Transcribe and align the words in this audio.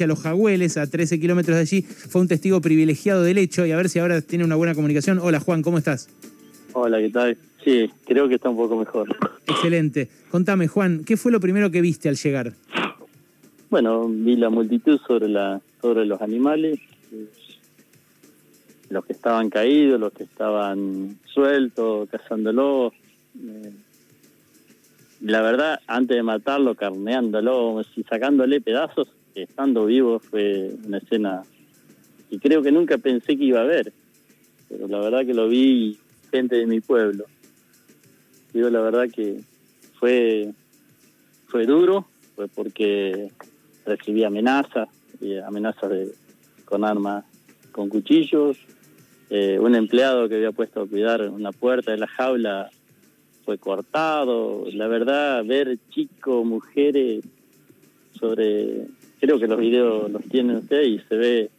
a 0.00 0.06
los 0.06 0.20
Jagüeles, 0.20 0.76
a 0.76 0.86
13 0.86 1.20
kilómetros 1.20 1.56
de 1.56 1.60
allí, 1.60 1.82
fue 1.82 2.20
un 2.20 2.28
testigo 2.28 2.60
privilegiado 2.60 3.22
del 3.22 3.38
hecho 3.38 3.66
y 3.66 3.72
a 3.72 3.76
ver 3.76 3.88
si 3.88 3.98
ahora 3.98 4.20
tiene 4.22 4.44
una 4.44 4.56
buena 4.56 4.74
comunicación. 4.74 5.18
Hola 5.18 5.40
Juan, 5.40 5.62
¿cómo 5.62 5.78
estás? 5.78 6.08
Hola, 6.72 6.98
¿qué 6.98 7.10
tal? 7.10 7.36
Sí, 7.64 7.90
creo 8.06 8.28
que 8.28 8.36
está 8.36 8.48
un 8.48 8.56
poco 8.56 8.76
mejor. 8.76 9.14
Excelente. 9.46 10.08
Contame, 10.30 10.68
Juan, 10.68 11.04
¿qué 11.04 11.16
fue 11.16 11.30
lo 11.30 11.40
primero 11.40 11.70
que 11.70 11.80
viste 11.80 12.08
al 12.08 12.16
llegar? 12.16 12.54
Bueno, 13.70 14.08
vi 14.08 14.36
la 14.36 14.50
multitud 14.50 15.00
sobre, 15.06 15.28
la, 15.28 15.60
sobre 15.80 16.04
los 16.04 16.20
animales, 16.20 16.78
los 18.88 19.04
que 19.04 19.12
estaban 19.12 19.48
caídos, 19.48 20.00
los 20.00 20.12
que 20.12 20.24
estaban 20.24 21.18
sueltos, 21.24 22.08
cazándolos. 22.10 22.92
Eh, 23.38 23.72
la 25.22 25.40
verdad, 25.40 25.80
antes 25.86 26.16
de 26.16 26.22
matarlo, 26.22 26.74
carneándolo, 26.74 27.82
sacándole 28.08 28.60
pedazos, 28.60 29.08
estando 29.34 29.86
vivo, 29.86 30.18
fue 30.18 30.70
una 30.86 30.98
escena 30.98 31.42
que 32.30 32.38
creo 32.38 32.62
que 32.62 32.72
nunca 32.72 32.98
pensé 32.98 33.36
que 33.36 33.44
iba 33.44 33.60
a 33.60 33.64
ver. 33.64 33.92
Pero 34.68 34.88
la 34.88 35.00
verdad 35.00 35.26
que 35.26 35.34
lo 35.34 35.48
vi 35.48 35.98
gente 36.30 36.56
de 36.56 36.66
mi 36.66 36.80
pueblo. 36.80 37.26
Digo, 38.52 38.70
la 38.70 38.80
verdad 38.80 39.08
que 39.14 39.40
fue, 39.98 40.52
fue 41.46 41.66
duro, 41.66 42.06
fue 42.34 42.48
porque 42.48 43.30
recibí 43.84 44.24
amenazas, 44.24 44.88
amenazas 45.46 45.90
de, 45.90 46.12
con 46.64 46.84
armas, 46.84 47.24
con 47.70 47.88
cuchillos. 47.88 48.58
Eh, 49.30 49.58
un 49.58 49.74
empleado 49.74 50.28
que 50.28 50.36
había 50.36 50.52
puesto 50.52 50.82
a 50.82 50.86
cuidar 50.86 51.28
una 51.30 51.52
puerta 51.52 51.90
de 51.90 51.98
la 51.98 52.06
jaula 52.06 52.70
fue 53.44 53.58
cortado. 53.58 54.64
La 54.72 54.88
verdad, 54.88 55.44
ver 55.44 55.78
chicos, 55.90 56.44
mujeres 56.44 57.24
sobre... 58.18 58.86
Creo 59.22 59.38
que 59.38 59.46
los 59.46 59.60
videos 59.60 60.10
los 60.10 60.24
tienen 60.24 60.56
ustedes 60.56 60.88
y 60.88 60.98
se 61.08 61.14
ve 61.14 61.50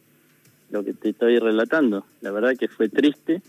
lo 0.68 0.84
que 0.84 0.92
te 0.92 1.08
estoy 1.08 1.38
relatando. 1.38 2.04
La 2.20 2.30
verdad 2.30 2.58
que 2.58 2.68
fue 2.68 2.90
triste. 2.90 3.40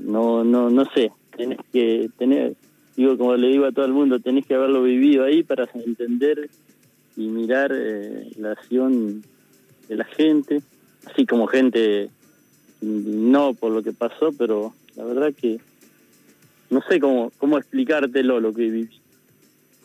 No, 0.00 0.42
no, 0.42 0.68
no 0.68 0.84
sé. 0.96 1.12
Tenés 1.36 1.60
que 1.72 2.10
tener, 2.18 2.56
digo 2.96 3.16
como 3.16 3.36
le 3.36 3.46
digo 3.46 3.66
a 3.66 3.70
todo 3.70 3.84
el 3.84 3.92
mundo, 3.92 4.18
tenés 4.18 4.44
que 4.46 4.56
haberlo 4.56 4.82
vivido 4.82 5.22
ahí 5.22 5.44
para 5.44 5.68
entender 5.74 6.50
y 7.16 7.28
mirar 7.28 7.70
eh, 7.72 8.32
la 8.36 8.50
acción 8.50 9.22
de 9.88 9.94
la 9.94 10.04
gente, 10.04 10.60
así 11.06 11.24
como 11.24 11.46
gente 11.46 12.10
no 12.80 13.54
por 13.54 13.70
lo 13.70 13.80
que 13.80 13.92
pasó, 13.92 14.32
pero 14.36 14.74
la 14.96 15.04
verdad 15.04 15.32
que 15.32 15.60
no 16.68 16.82
sé 16.88 16.98
cómo, 16.98 17.30
cómo 17.38 17.58
explicártelo 17.58 18.40
lo 18.40 18.52
que 18.52 18.62
viví. 18.62 19.01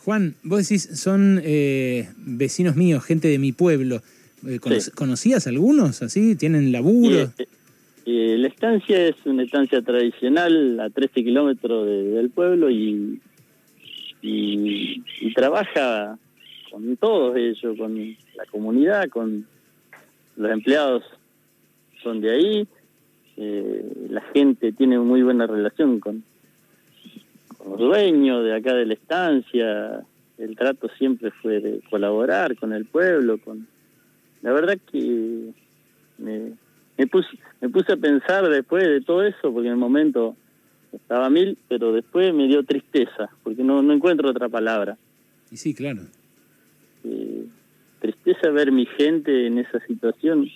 Juan, 0.07 0.35
vos 0.41 0.59
decís, 0.59 0.83
son 1.01 1.41
eh, 1.43 2.07
vecinos 2.15 2.77
míos, 2.77 3.03
gente 3.03 3.27
de 3.27 3.39
mi 3.39 3.51
pueblo. 3.51 3.99
Eh, 4.47 4.57
¿Conocías 4.95 5.47
algunos 5.47 6.01
así? 6.01 6.37
¿Tienen 6.37 6.71
laburo? 6.71 7.33
Eh, 8.05 8.37
la 8.37 8.47
estancia 8.47 9.05
es 9.05 9.17
una 9.25 9.43
estancia 9.43 9.81
tradicional 9.81 10.79
a 10.79 10.89
13 10.89 11.25
kilómetros 11.25 11.85
del 11.85 12.29
pueblo 12.29 12.69
y, 12.69 13.19
y, 14.21 15.03
trabaja 15.35 16.17
con 16.71 16.95
todos 16.95 17.35
ellos, 17.35 17.77
con 17.77 18.15
la 18.37 18.45
comunidad, 18.49 19.09
con 19.09 19.45
los 20.37 20.51
empleados 20.53 21.03
son 22.01 22.21
de 22.21 22.31
ahí, 22.31 22.67
la 24.09 24.21
gente 24.33 24.71
tiene 24.71 24.99
muy 24.99 25.21
buena 25.21 25.47
relación 25.47 25.99
con, 25.99 26.23
dueño 27.75 28.43
de 28.43 28.55
acá 28.55 28.73
de 28.73 28.85
la 28.85 28.93
estancia, 28.93 30.05
el 30.37 30.55
trato 30.55 30.89
siempre 30.97 31.31
fue 31.41 31.59
de 31.59 31.81
colaborar 31.89 32.55
con 32.55 32.73
el 32.73 32.85
pueblo, 32.85 33.39
con 33.39 33.67
la 34.41 34.51
verdad 34.53 34.77
que 34.91 35.51
me, 36.19 36.53
me 36.97 37.07
puse 37.07 37.37
me 37.61 37.69
puse 37.69 37.93
a 37.93 37.97
pensar 37.97 38.47
después 38.49 38.83
de 38.83 39.01
todo 39.01 39.23
eso, 39.23 39.51
porque 39.51 39.67
en 39.67 39.73
el 39.73 39.79
momento 39.79 40.35
estaba 40.91 41.29
mil, 41.29 41.57
pero 41.67 41.91
después 41.91 42.33
me 42.33 42.47
dio 42.47 42.63
tristeza, 42.63 43.29
porque 43.43 43.63
no, 43.63 43.81
no 43.81 43.93
encuentro 43.93 44.29
otra 44.29 44.49
palabra. 44.49 44.97
Y 45.51 45.57
sí, 45.57 45.73
claro. 45.73 46.01
Eh, 47.03 47.45
tristeza 47.99 48.49
ver 48.49 48.71
mi 48.71 48.85
gente 48.85 49.47
en 49.47 49.57
esa 49.57 49.79
situación. 49.87 50.47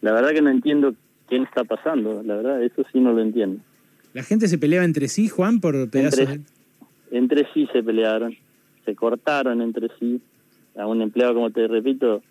La 0.00 0.12
verdad 0.12 0.30
que 0.30 0.42
no 0.42 0.50
entiendo 0.50 0.94
qué 1.28 1.36
está 1.36 1.64
pasando, 1.64 2.22
la 2.22 2.36
verdad, 2.36 2.62
eso 2.62 2.84
sí 2.92 3.00
no 3.00 3.12
lo 3.12 3.20
entiendo. 3.20 3.60
¿La 4.14 4.22
gente 4.22 4.46
se 4.46 4.58
peleaba 4.58 4.84
entre 4.84 5.08
sí, 5.08 5.28
Juan, 5.28 5.60
por 5.60 5.90
pedazos? 5.90 6.28
entre 7.10 7.46
sí 7.52 7.68
se 7.72 7.82
pelearon, 7.82 8.36
se 8.84 8.94
cortaron 8.94 9.60
entre 9.60 9.88
sí. 9.98 10.20
A 10.76 10.86
un 10.86 11.02
empleado, 11.02 11.34
como 11.34 11.50
te 11.50 11.66
repito, 11.68 12.22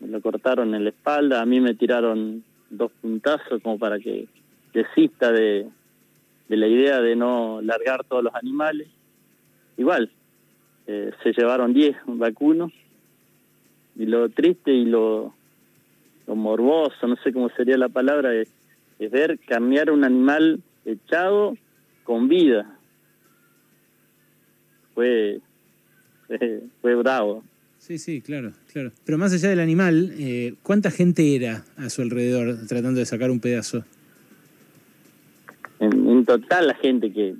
me 0.00 0.08
lo 0.08 0.20
cortaron 0.20 0.74
en 0.74 0.84
la 0.84 0.90
espalda, 0.90 1.42
a 1.42 1.46
mí 1.46 1.60
me 1.60 1.74
tiraron 1.74 2.42
dos 2.70 2.90
puntazos 3.00 3.60
como 3.62 3.78
para 3.78 3.98
que 3.98 4.26
desista 4.72 5.32
de, 5.32 5.66
de 6.48 6.56
la 6.56 6.68
idea 6.68 7.00
de 7.00 7.16
no 7.16 7.60
largar 7.60 8.04
todos 8.04 8.22
los 8.22 8.34
animales. 8.34 8.88
Igual, 9.76 10.10
eh, 10.86 11.10
se 11.22 11.32
llevaron 11.32 11.74
10 11.74 11.96
vacunos 12.06 12.72
y 13.96 14.06
lo 14.06 14.28
triste 14.28 14.72
y 14.72 14.84
lo, 14.84 15.34
lo 16.26 16.36
morboso, 16.36 17.06
no 17.06 17.16
sé 17.16 17.32
cómo 17.32 17.48
sería 17.50 17.76
la 17.76 17.88
palabra, 17.88 18.34
es, 18.34 18.48
es 19.00 19.10
ver 19.10 19.38
cambiar 19.46 19.90
un 19.90 20.04
animal 20.04 20.60
echado 20.86 21.56
con 22.04 22.28
vida 22.28 22.78
fue, 24.94 25.40
fue, 26.80 26.94
bravo. 26.94 27.44
Sí, 27.78 27.98
sí, 27.98 28.22
claro, 28.22 28.52
claro. 28.72 28.92
Pero 29.04 29.18
más 29.18 29.32
allá 29.32 29.50
del 29.50 29.60
animal, 29.60 30.14
eh, 30.18 30.54
¿cuánta 30.62 30.90
gente 30.90 31.36
era 31.36 31.64
a 31.76 31.90
su 31.90 32.00
alrededor 32.00 32.66
tratando 32.66 32.98
de 33.00 33.06
sacar 33.06 33.30
un 33.30 33.40
pedazo? 33.40 33.84
En, 35.78 36.24
total 36.24 36.68
la 36.68 36.74
gente 36.74 37.12
que 37.12 37.34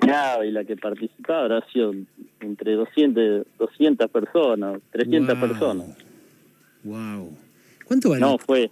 ganaba 0.00 0.44
y 0.44 0.50
la 0.50 0.64
que 0.64 0.76
participaba 0.76 1.42
habrá 1.44 1.66
sido 1.72 1.94
entre 2.40 2.74
200, 2.74 3.46
200 3.58 4.10
personas, 4.10 4.80
300 4.90 5.38
personas. 5.38 5.96
Wow. 6.84 7.34
¿Cuánto 7.86 8.10
vale? 8.10 8.20
No, 8.20 8.36
fue. 8.36 8.70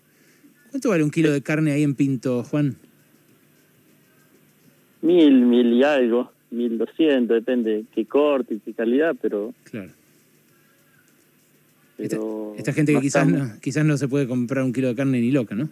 ¿Cuánto 0.70 0.90
vale 0.90 1.02
un 1.02 1.10
kilo 1.10 1.32
de 1.32 1.42
carne 1.42 1.72
ahí 1.72 1.82
en 1.82 1.94
Pinto, 1.94 2.44
Juan? 2.44 2.76
Mil, 5.02 5.40
mil 5.42 5.72
y 5.72 5.82
algo. 5.82 6.30
1200, 6.50 7.28
depende 7.28 7.84
qué 7.94 8.06
corte 8.06 8.54
y 8.54 8.60
qué 8.60 8.72
calidad, 8.72 9.14
pero... 9.20 9.54
Claro. 9.64 9.90
esta, 11.96 12.72
gente 12.72 12.94
que 12.94 13.00
quizás 13.00 13.28
no, 13.28 13.60
quizás 13.60 13.84
no 13.84 13.96
se 13.96 14.08
puede 14.08 14.26
comprar 14.26 14.64
un 14.64 14.72
kilo 14.72 14.88
de 14.88 14.96
carne 14.96 15.20
ni 15.20 15.30
loca, 15.30 15.54
¿no? 15.54 15.68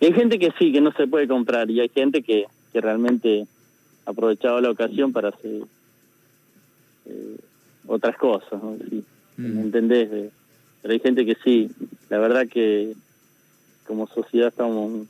Hay 0.00 0.12
gente 0.12 0.38
que 0.38 0.50
sí, 0.58 0.72
que 0.72 0.80
no 0.80 0.92
se 0.92 1.06
puede 1.06 1.28
comprar, 1.28 1.70
y 1.70 1.80
hay 1.80 1.88
gente 1.88 2.22
que, 2.22 2.46
que 2.72 2.80
realmente 2.80 3.46
ha 4.06 4.10
aprovechado 4.10 4.60
la 4.60 4.70
ocasión 4.70 5.12
para 5.12 5.28
hacer 5.28 5.62
eh, 7.06 7.36
otras 7.86 8.16
cosas, 8.16 8.62
¿no? 8.62 8.76
¿Me 9.36 9.48
mm. 9.48 9.58
entendés? 9.58 10.32
pero 10.80 10.92
hay 10.92 11.00
gente 11.00 11.24
que 11.24 11.36
sí, 11.42 11.70
la 12.10 12.18
verdad 12.18 12.46
que 12.46 12.94
como 13.86 14.06
sociedad 14.06 14.48
estamos 14.48 15.06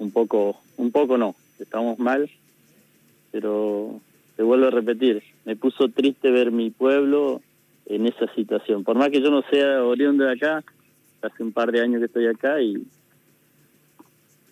un 0.00 0.10
poco, 0.10 0.60
un 0.76 0.90
poco 0.90 1.16
no, 1.16 1.36
estamos 1.60 1.96
mal 2.00 2.28
pero 3.30 4.00
te 4.36 4.42
vuelvo 4.42 4.66
a 4.66 4.70
repetir, 4.70 5.22
me 5.44 5.56
puso 5.56 5.88
triste 5.88 6.30
ver 6.30 6.50
mi 6.50 6.70
pueblo 6.70 7.40
en 7.86 8.06
esa 8.06 8.32
situación. 8.34 8.84
Por 8.84 8.96
más 8.96 9.10
que 9.10 9.20
yo 9.20 9.30
no 9.30 9.42
sea 9.50 9.84
oriundo 9.84 10.24
de 10.24 10.32
acá, 10.32 10.64
hace 11.22 11.42
un 11.42 11.52
par 11.52 11.72
de 11.72 11.80
años 11.80 12.00
que 12.00 12.06
estoy 12.06 12.26
acá 12.26 12.60
y, 12.60 12.82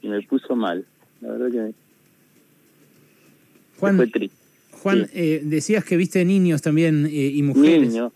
me 0.02 0.22
puso 0.22 0.56
mal. 0.56 0.86
La 1.20 1.32
verdad 1.32 1.50
que 1.50 1.74
Juan, 3.78 3.96
fue 3.96 4.06
triste. 4.06 4.36
Juan, 4.72 5.08
eh, 5.12 5.42
decías 5.44 5.84
que 5.84 5.96
viste 5.96 6.24
niños 6.24 6.62
también 6.62 7.06
eh, 7.06 7.10
y 7.34 7.42
mujeres. 7.42 7.88
Niños, 7.88 8.12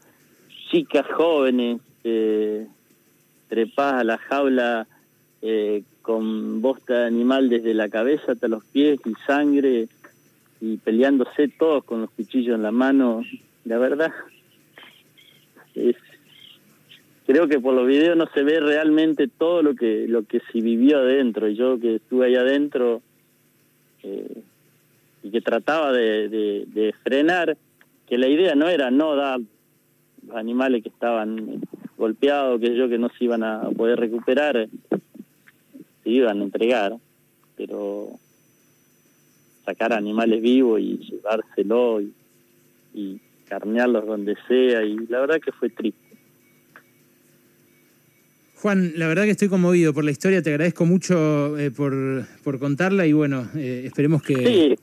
chicas 0.70 1.06
jóvenes, 1.12 1.80
eh, 2.04 2.66
trepadas 3.48 4.00
a 4.00 4.04
la 4.04 4.18
jaula 4.18 4.86
eh, 5.42 5.82
con 6.02 6.62
bosta 6.62 7.06
animal 7.06 7.48
desde 7.48 7.74
la 7.74 7.88
cabeza 7.88 8.32
hasta 8.32 8.48
los 8.48 8.64
pies 8.64 9.00
y 9.04 9.12
sangre 9.26 9.88
y 10.60 10.76
peleándose 10.76 11.48
todos 11.48 11.82
con 11.84 12.02
los 12.02 12.10
cuchillos 12.10 12.54
en 12.54 12.62
la 12.62 12.70
mano, 12.70 13.24
la 13.64 13.78
verdad, 13.78 14.12
es, 15.74 15.96
creo 17.26 17.48
que 17.48 17.58
por 17.58 17.74
los 17.74 17.86
videos 17.86 18.16
no 18.16 18.26
se 18.32 18.44
ve 18.44 18.60
realmente 18.60 19.26
todo 19.26 19.62
lo 19.62 19.74
que 19.74 20.06
lo 20.06 20.24
que 20.24 20.40
se 20.52 20.60
vivió 20.60 20.98
adentro. 20.98 21.48
Y 21.48 21.56
yo 21.56 21.80
que 21.80 21.96
estuve 21.96 22.26
ahí 22.26 22.36
adentro 22.36 23.02
eh, 24.02 24.42
y 25.22 25.30
que 25.30 25.40
trataba 25.40 25.92
de, 25.92 26.28
de, 26.28 26.94
frenar, 27.02 27.56
que 28.06 28.18
la 28.18 28.28
idea 28.28 28.54
no 28.54 28.68
era 28.68 28.90
no 28.90 29.16
dar 29.16 29.40
animales 30.34 30.82
que 30.82 30.88
estaban 30.88 31.62
golpeados, 31.96 32.60
que 32.60 32.76
yo 32.76 32.88
que 32.88 32.98
no 32.98 33.08
se 33.08 33.24
iban 33.24 33.42
a 33.42 33.70
poder 33.70 33.98
recuperar, 33.98 34.68
se 36.02 36.10
iban 36.10 36.40
a 36.40 36.44
entregar, 36.44 36.96
pero 37.56 38.18
sacar 39.64 39.92
animales 39.92 40.42
vivos 40.42 40.80
y 40.80 40.98
llevárselo 40.98 42.00
y, 42.00 42.12
y 42.94 43.20
carnearlos 43.48 44.06
donde 44.06 44.36
sea 44.48 44.82
y 44.84 44.96
la 45.08 45.20
verdad 45.20 45.40
que 45.40 45.52
fue 45.52 45.68
triste. 45.70 46.00
Juan, 48.56 48.92
la 48.96 49.08
verdad 49.08 49.24
que 49.24 49.30
estoy 49.30 49.48
conmovido 49.48 49.92
por 49.92 50.04
la 50.04 50.12
historia, 50.12 50.40
te 50.40 50.50
agradezco 50.50 50.86
mucho 50.86 51.58
eh, 51.58 51.72
por, 51.72 51.92
por, 52.44 52.60
contarla 52.60 53.06
y 53.06 53.12
bueno, 53.12 53.48
eh, 53.56 53.82
esperemos 53.86 54.22
que... 54.22 54.36
Sí, 54.36 54.74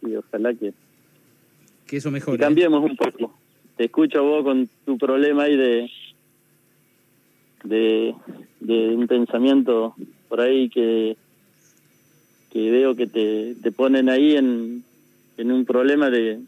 sí, 0.00 0.16
ojalá 0.16 0.52
que... 0.52 0.72
Que 1.86 1.96
eso 1.98 2.10
mejore. 2.10 2.38
Que 2.38 2.44
cambiemos 2.44 2.82
un 2.82 2.96
poco. 2.96 3.32
Te 3.76 3.84
escucho 3.84 4.22
vos 4.24 4.42
con 4.42 4.68
tu 4.84 4.98
problema 4.98 5.44
ahí 5.44 5.56
de, 5.56 5.90
de, 7.64 8.14
de 8.60 8.96
un 8.96 9.06
pensamiento 9.06 9.94
por 10.30 10.40
ahí 10.40 10.70
que, 10.70 11.18
que 12.50 12.70
veo 12.70 12.96
que 12.96 13.06
te, 13.06 13.56
te 13.62 13.70
ponen 13.70 14.08
ahí 14.08 14.36
en, 14.36 14.82
en 15.36 15.52
un 15.52 15.66
problema 15.66 16.08
de, 16.08 16.40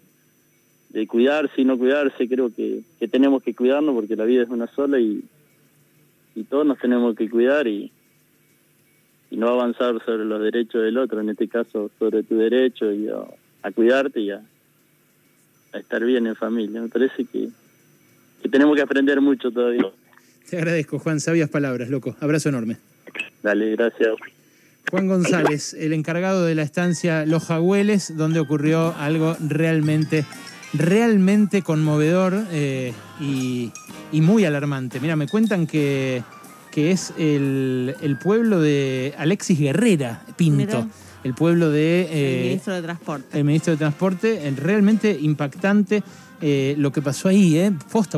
de 0.89 1.07
cuidarse 1.07 1.61
y 1.61 1.67
no 1.67 1.77
cuidarse. 1.77 2.27
Creo 2.27 2.55
que, 2.55 2.81
que 2.99 3.09
tenemos 3.09 3.43
que 3.43 3.55
cuidarnos 3.55 3.95
porque 3.95 4.17
la 4.17 4.25
vida 4.25 4.45
es 4.45 4.49
una 4.49 4.69
sola 4.69 4.99
y 4.99 5.23
y 6.35 6.45
todos 6.45 6.67
nos 6.67 6.79
tenemos 6.79 7.15
que 7.17 7.29
cuidar 7.29 7.67
y, 7.67 7.91
y 9.31 9.37
no 9.37 9.49
avanzar 9.49 10.03
sobre 10.05 10.25
los 10.25 10.43
derechos 10.43 10.83
del 10.83 10.99
otro, 10.99 11.21
en 11.21 11.31
este 11.31 11.49
caso 11.49 11.91
sobre 11.99 12.23
tu 12.23 12.37
derecho 12.37 12.93
y 12.93 13.09
a, 13.09 13.71
cuidarte 13.73 14.21
y 14.21 14.31
a, 14.31 14.43
estar 15.75 16.05
bien 16.05 16.27
en 16.27 16.37
familia. 16.37 16.81
Me 16.81 16.89
parece 16.89 17.25
que, 17.25 17.49
que 18.43 18.49
tenemos 18.49 18.77
que 18.77 18.83
aprender 18.83 19.21
mucho 19.21 19.51
todavía. 19.51 19.91
Te 20.49 20.59
agradezco, 20.59 20.99
Juan, 20.99 21.21
sabias 21.21 21.49
palabras, 21.49 21.89
loco. 21.89 22.17
Abrazo 22.21 22.49
enorme. 22.51 22.77
Dale, 23.43 23.71
gracias. 23.73 24.15
Juan 24.91 25.09
González, 25.09 25.75
el 25.75 25.93
encargado 25.93 26.45
de 26.45 26.55
la 26.55 26.63
estancia 26.63 27.25
Los 27.25 27.45
Jagüeles, 27.45 28.17
donde 28.17 28.41
ocurrió 28.41 28.95
algo 28.99 29.37
realmente, 29.41 30.25
realmente 30.75 31.63
conmovedor 31.63 32.35
eh, 32.51 32.93
y, 33.21 33.73
y 34.13 34.21
muy 34.21 34.45
alarmante. 34.45 35.01
Mira, 35.01 35.17
me 35.17 35.27
cuentan 35.29 35.67
que, 35.67 36.23
que 36.71 36.91
es 36.91 37.13
el, 37.19 37.97
el, 38.03 38.19
pueblo 38.19 38.61
de 38.61 39.15
Alexis 39.17 39.59
Guerrera 39.59 40.23
Pinto. 40.37 40.87
El 41.25 41.35
pueblo 41.35 41.71
de... 41.71 42.03
Eh, 42.11 42.39
el 42.41 42.47
ministro 42.49 42.75
de 42.75 42.83
Transporte. 42.83 43.39
El 43.39 43.45
ministro 43.45 43.73
de 43.73 43.77
Transporte. 43.77 44.55
Realmente 44.57 45.17
impactante 45.21 46.03
eh, 46.41 46.75
lo 46.77 46.91
que 46.91 47.01
pasó 47.01 47.29
ahí, 47.29 47.57
¿eh? 47.57 47.73
Posta, 47.93 48.11